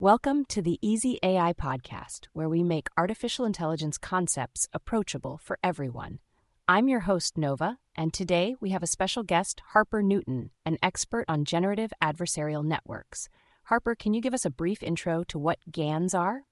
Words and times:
Welcome 0.00 0.44
to 0.46 0.60
the 0.60 0.80
Easy 0.82 1.20
AI 1.22 1.52
podcast, 1.52 2.26
where 2.32 2.48
we 2.48 2.64
make 2.64 2.88
artificial 2.96 3.44
intelligence 3.44 3.96
concepts 3.96 4.66
approachable 4.72 5.38
for 5.38 5.56
everyone. 5.62 6.18
I'm 6.66 6.88
your 6.88 7.00
host, 7.00 7.38
Nova, 7.38 7.78
and 7.94 8.12
today 8.12 8.56
we 8.60 8.70
have 8.70 8.82
a 8.82 8.88
special 8.88 9.22
guest, 9.22 9.62
Harper 9.68 10.02
Newton, 10.02 10.50
an 10.66 10.78
expert 10.82 11.24
on 11.28 11.44
generative 11.44 11.92
adversarial 12.02 12.64
networks. 12.64 13.28
Harper, 13.66 13.94
can 13.94 14.14
you 14.14 14.20
give 14.20 14.34
us 14.34 14.44
a 14.44 14.50
brief 14.50 14.82
intro 14.82 15.22
to 15.28 15.38
what 15.38 15.60
GANs 15.70 16.12
are? 16.12 16.42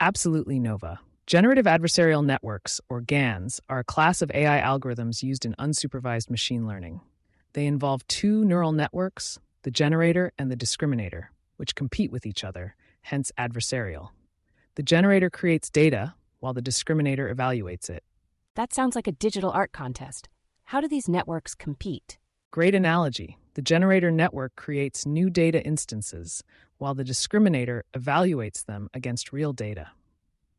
Absolutely, 0.00 0.58
Nova. 0.58 0.98
Generative 1.28 1.66
adversarial 1.66 2.24
networks, 2.26 2.80
or 2.88 3.00
GANs, 3.00 3.60
are 3.68 3.78
a 3.78 3.84
class 3.84 4.20
of 4.20 4.32
AI 4.34 4.60
algorithms 4.60 5.22
used 5.22 5.46
in 5.46 5.54
unsupervised 5.60 6.28
machine 6.28 6.66
learning. 6.66 7.00
They 7.52 7.66
involve 7.66 8.04
two 8.08 8.44
neural 8.44 8.72
networks, 8.72 9.38
the 9.62 9.70
generator 9.70 10.32
and 10.36 10.50
the 10.50 10.56
discriminator, 10.56 11.26
which 11.60 11.74
compete 11.74 12.10
with 12.10 12.24
each 12.24 12.42
other, 12.42 12.74
hence 13.02 13.30
adversarial. 13.38 14.08
The 14.76 14.82
generator 14.82 15.28
creates 15.28 15.68
data 15.68 16.14
while 16.38 16.54
the 16.54 16.62
discriminator 16.62 17.30
evaluates 17.30 17.90
it. 17.90 18.02
That 18.54 18.72
sounds 18.72 18.96
like 18.96 19.06
a 19.06 19.12
digital 19.12 19.50
art 19.50 19.70
contest. 19.70 20.30
How 20.64 20.80
do 20.80 20.88
these 20.88 21.06
networks 21.06 21.54
compete? 21.54 22.16
Great 22.50 22.74
analogy. 22.74 23.36
The 23.54 23.60
generator 23.62 24.10
network 24.10 24.56
creates 24.56 25.04
new 25.04 25.28
data 25.28 25.62
instances, 25.62 26.42
while 26.78 26.94
the 26.94 27.04
discriminator 27.04 27.82
evaluates 27.92 28.64
them 28.64 28.88
against 28.94 29.30
real 29.30 29.52
data. 29.52 29.90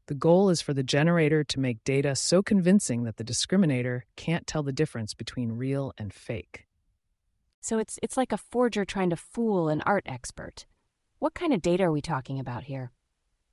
The 0.05 0.13
goal 0.13 0.51
is 0.51 0.61
for 0.61 0.75
the 0.75 0.83
generator 0.83 1.43
to 1.45 1.59
make 1.59 1.83
data 1.83 2.15
so 2.15 2.43
convincing 2.43 3.05
that 3.05 3.17
the 3.17 3.23
discriminator 3.23 4.01
can't 4.15 4.45
tell 4.45 4.61
the 4.61 4.71
difference 4.71 5.15
between 5.15 5.53
real 5.53 5.93
and 5.97 6.13
fake. 6.13 6.67
So 7.59 7.79
it's 7.79 7.97
it's 8.03 8.17
like 8.17 8.31
a 8.31 8.37
forger 8.37 8.85
trying 8.85 9.09
to 9.09 9.15
fool 9.15 9.67
an 9.67 9.81
art 9.81 10.03
expert. 10.05 10.67
What 11.21 11.35
kind 11.35 11.53
of 11.53 11.61
data 11.61 11.83
are 11.83 11.91
we 11.91 12.01
talking 12.01 12.39
about 12.39 12.63
here? 12.63 12.89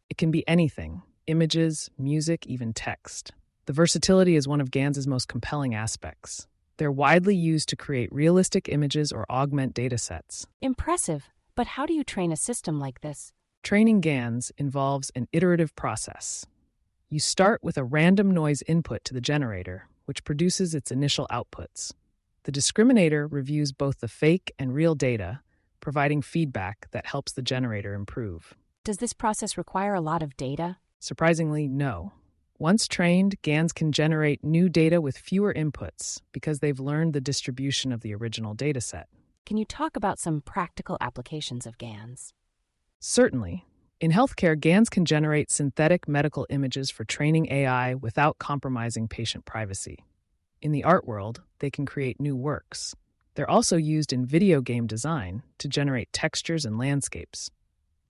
It 0.08 0.16
can 0.16 0.30
be 0.30 0.42
anything 0.48 1.02
images, 1.26 1.90
music, 1.98 2.46
even 2.46 2.72
text. 2.72 3.32
The 3.66 3.74
versatility 3.74 4.36
is 4.36 4.48
one 4.48 4.62
of 4.62 4.70
GAN's 4.70 5.06
most 5.06 5.28
compelling 5.28 5.74
aspects. 5.74 6.46
They're 6.78 6.90
widely 6.90 7.36
used 7.36 7.68
to 7.68 7.76
create 7.76 8.10
realistic 8.10 8.70
images 8.70 9.12
or 9.12 9.30
augment 9.30 9.74
datasets. 9.74 10.46
Impressive. 10.62 11.28
But 11.54 11.66
how 11.66 11.84
do 11.84 11.92
you 11.92 12.04
train 12.04 12.32
a 12.32 12.36
system 12.36 12.80
like 12.80 13.02
this? 13.02 13.34
Training 13.62 14.00
GANs 14.00 14.50
involves 14.56 15.10
an 15.14 15.28
iterative 15.30 15.76
process. 15.76 16.46
You 17.10 17.20
start 17.20 17.62
with 17.62 17.76
a 17.76 17.84
random 17.84 18.30
noise 18.30 18.62
input 18.66 19.04
to 19.04 19.12
the 19.12 19.20
generator, 19.20 19.90
which 20.06 20.24
produces 20.24 20.74
its 20.74 20.90
initial 20.90 21.26
outputs. 21.30 21.92
The 22.44 22.52
discriminator 22.52 23.30
reviews 23.30 23.72
both 23.72 24.00
the 24.00 24.08
fake 24.08 24.54
and 24.58 24.72
real 24.72 24.94
data 24.94 25.40
providing 25.80 26.22
feedback 26.22 26.88
that 26.92 27.06
helps 27.06 27.32
the 27.32 27.42
generator 27.42 27.94
improve. 27.94 28.54
Does 28.84 28.98
this 28.98 29.12
process 29.12 29.58
require 29.58 29.94
a 29.94 30.00
lot 30.00 30.22
of 30.22 30.36
data? 30.36 30.78
Surprisingly, 30.98 31.68
no. 31.68 32.12
Once 32.58 32.88
trained, 32.88 33.40
GANs 33.42 33.72
can 33.72 33.92
generate 33.92 34.42
new 34.42 34.68
data 34.68 35.00
with 35.00 35.16
fewer 35.16 35.54
inputs 35.54 36.20
because 36.32 36.58
they've 36.58 36.80
learned 36.80 37.12
the 37.12 37.20
distribution 37.20 37.92
of 37.92 38.00
the 38.00 38.14
original 38.14 38.54
dataset. 38.54 39.04
Can 39.46 39.56
you 39.56 39.64
talk 39.64 39.96
about 39.96 40.18
some 40.18 40.40
practical 40.40 40.98
applications 41.00 41.66
of 41.66 41.78
GANs? 41.78 42.34
Certainly. 42.98 43.64
In 44.00 44.10
healthcare, 44.10 44.58
GANs 44.58 44.88
can 44.88 45.04
generate 45.04 45.50
synthetic 45.50 46.08
medical 46.08 46.46
images 46.50 46.90
for 46.90 47.04
training 47.04 47.46
AI 47.50 47.94
without 47.94 48.38
compromising 48.38 49.08
patient 49.08 49.44
privacy. 49.44 50.04
In 50.60 50.72
the 50.72 50.82
art 50.82 51.06
world, 51.06 51.42
they 51.60 51.70
can 51.70 51.86
create 51.86 52.20
new 52.20 52.34
works, 52.34 52.94
they're 53.38 53.48
also 53.48 53.76
used 53.76 54.12
in 54.12 54.26
video 54.26 54.60
game 54.60 54.88
design 54.88 55.44
to 55.58 55.68
generate 55.68 56.12
textures 56.12 56.64
and 56.64 56.76
landscapes. 56.76 57.52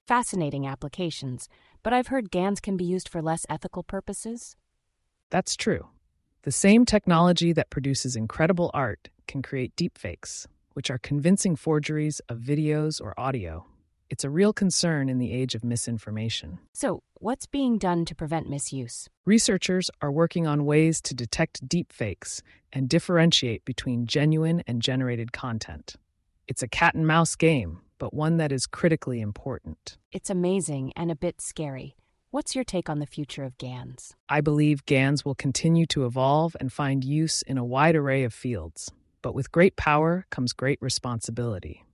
Fascinating 0.06 0.66
applications, 0.66 1.50
but 1.82 1.92
I've 1.92 2.06
heard 2.06 2.30
GANs 2.30 2.60
can 2.60 2.78
be 2.78 2.86
used 2.86 3.10
for 3.10 3.20
less 3.20 3.44
ethical 3.50 3.82
purposes. 3.82 4.56
That's 5.28 5.54
true. 5.54 5.88
The 6.44 6.50
same 6.50 6.86
technology 6.86 7.52
that 7.52 7.68
produces 7.68 8.16
incredible 8.16 8.70
art 8.72 9.11
can 9.27 9.42
create 9.42 9.77
deepfakes, 9.77 10.46
which 10.72 10.90
are 10.90 10.96
convincing 10.96 11.56
forgeries 11.56 12.22
of 12.30 12.38
videos 12.38 12.98
or 12.98 13.12
audio. 13.20 13.67
It's 14.11 14.24
a 14.24 14.30
real 14.30 14.55
concern 14.55 15.11
in 15.11 15.19
the 15.19 15.33
age 15.33 15.55
of 15.55 15.63
misinformation. 15.63 16.58
So, 16.73 17.02
what's 17.14 17.46
being 17.46 17.77
done 17.77 18.07
to 18.07 18.14
prevent 18.14 18.48
misuse? 18.48 19.08
Researchers 19.27 19.91
are 20.01 20.11
working 20.11 20.46
on 20.46 20.64
ways 20.64 21.02
to 21.02 21.14
detect 21.14 21.69
deepfakes 21.69 22.41
and 22.73 22.89
differentiate 22.89 23.67
between 23.67 24.07
genuine 24.07 24.63
and 24.67 24.80
generated 24.80 25.33
content. 25.33 25.97
It's 26.47 26.63
a 26.63 26.68
cat 26.68 26.95
and 26.95 27.07
mouse 27.07 27.36
game, 27.36 27.80
but 27.98 28.14
one 28.14 28.39
that 28.39 28.51
is 28.51 28.67
critically 28.67 29.20
important. 29.20 29.98
It's 30.11 30.30
amazing 30.30 30.95
and 30.97 31.11
a 31.11 31.17
bit 31.17 31.42
scary. 31.42 31.95
What's 32.30 32.55
your 32.55 32.64
take 32.64 32.89
on 32.89 33.01
the 33.01 33.07
future 33.07 33.45
of 33.45 33.58
GANs? 33.58 34.14
I 34.29 34.41
believe 34.41 34.86
GANs 34.86 35.24
will 35.24 35.35
continue 35.35 35.85
to 35.86 36.07
evolve 36.07 36.57
and 36.61 36.73
find 36.73 37.05
use 37.05 37.42
in 37.42 37.58
a 37.58 37.64
wide 37.64 37.97
array 37.97 38.24
of 38.24 38.33
fields, 38.33 38.91
but 39.20 39.35
with 39.35 39.52
great 39.52 39.77
power 39.77 40.27
comes 40.30 40.55
great 40.55 40.80
responsibility. 40.80 41.85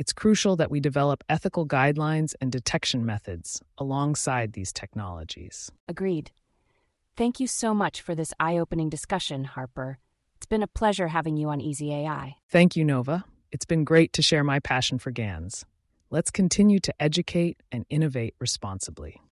It's 0.00 0.14
crucial 0.14 0.56
that 0.56 0.70
we 0.70 0.80
develop 0.80 1.22
ethical 1.28 1.66
guidelines 1.66 2.34
and 2.40 2.50
detection 2.50 3.04
methods 3.04 3.60
alongside 3.76 4.54
these 4.54 4.72
technologies. 4.72 5.70
Agreed. 5.86 6.30
Thank 7.18 7.38
you 7.38 7.46
so 7.46 7.74
much 7.74 8.00
for 8.00 8.14
this 8.14 8.32
eye 8.40 8.56
opening 8.56 8.88
discussion, 8.88 9.44
Harper. 9.44 9.98
It's 10.36 10.46
been 10.46 10.62
a 10.62 10.66
pleasure 10.66 11.08
having 11.08 11.36
you 11.36 11.50
on 11.50 11.60
Easy 11.60 11.92
AI. 11.92 12.36
Thank 12.48 12.76
you, 12.76 12.82
Nova. 12.82 13.26
It's 13.52 13.66
been 13.66 13.84
great 13.84 14.14
to 14.14 14.22
share 14.22 14.42
my 14.42 14.58
passion 14.58 14.98
for 14.98 15.10
GANs. 15.10 15.66
Let's 16.08 16.30
continue 16.30 16.78
to 16.78 16.94
educate 16.98 17.62
and 17.70 17.84
innovate 17.90 18.34
responsibly. 18.38 19.20